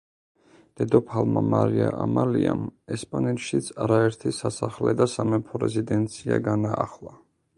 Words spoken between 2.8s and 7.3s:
ესპანეთშიც არაერთი სასახლე და სამეფო რეზიდენცია განაახლა.